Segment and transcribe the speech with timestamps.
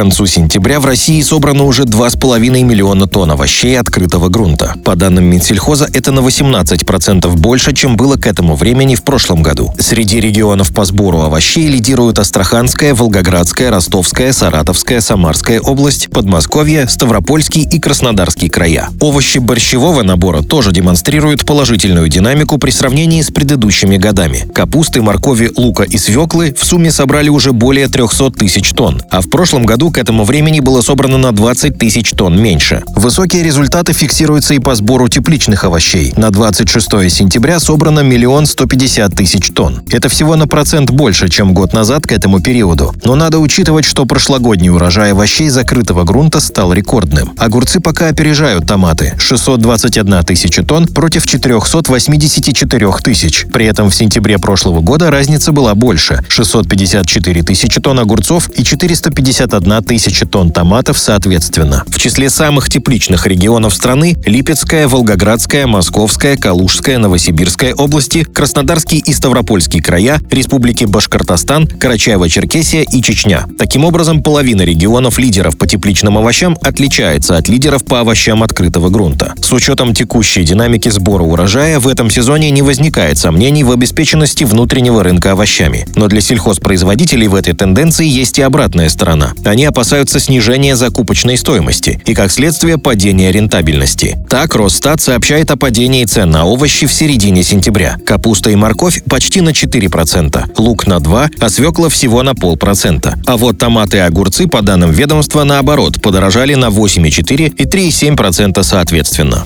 [0.00, 4.74] Концу сентября в России собрано уже 2,5 миллиона тонн овощей открытого грунта.
[4.82, 9.74] По данным Минсельхоза, это на 18% больше, чем было к этому времени в прошлом году.
[9.78, 17.78] Среди регионов по сбору овощей лидируют Астраханская, Волгоградская, Ростовская, Саратовская, Самарская область, Подмосковье, Ставропольский и
[17.78, 18.88] Краснодарский края.
[19.00, 24.48] Овощи борщевого набора тоже демонстрируют положительную динамику при сравнении с предыдущими годами.
[24.54, 29.28] Капусты, моркови, лука и свеклы в сумме собрали уже более 300 тысяч тонн, а в
[29.28, 32.82] прошлом году к этому времени было собрано на 20 тысяч тонн меньше.
[32.94, 36.12] Высокие результаты фиксируются и по сбору тепличных овощей.
[36.16, 39.82] На 26 сентября собрано миллион 150 тысяч тонн.
[39.90, 42.94] Это всего на процент больше, чем год назад к этому периоду.
[43.04, 47.32] Но надо учитывать, что прошлогодний урожай овощей закрытого грунта стал рекордным.
[47.38, 53.46] Огурцы пока опережают томаты– 621 тысяча тонн против 484 тысяч.
[53.52, 59.79] При этом в сентябре прошлого года разница была больше– 654 тысячи тонн огурцов и 451
[59.80, 61.84] 1 тысяча тонн томатов соответственно.
[61.86, 69.80] В числе самых тепличных регионов страны– Липецкая, Волгоградская, Московская, Калужская, Новосибирская области, Краснодарский и Ставропольский
[69.80, 73.46] края, Республики Башкортостан, Карачаево-Черкесия и Чечня.
[73.58, 79.34] Таким образом, половина регионов лидеров по тепличным овощам отличается от лидеров по овощам открытого грунта.
[79.50, 85.02] С учетом текущей динамики сбора урожая в этом сезоне не возникает сомнений в обеспеченности внутреннего
[85.02, 85.88] рынка овощами.
[85.96, 89.32] Но для сельхозпроизводителей в этой тенденции есть и обратная сторона.
[89.44, 94.24] Они опасаются снижения закупочной стоимости и, как следствие, падения рентабельности.
[94.30, 97.96] Так, Росстат сообщает о падении цен на овощи в середине сентября.
[98.06, 103.18] Капуста и морковь почти на 4%, лук на 2%, а свекла всего на полпроцента.
[103.26, 109.39] А вот томаты и огурцы, по данным ведомства, наоборот, подорожали на 8,4% и 3,7% соответственно.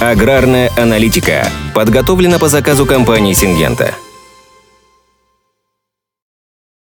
[0.00, 3.94] Аграрная аналитика подготовлена по заказу компании «Сингента».